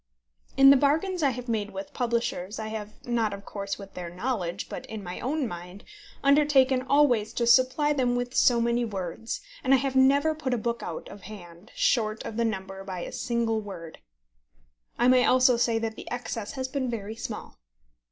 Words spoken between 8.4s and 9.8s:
many words, and I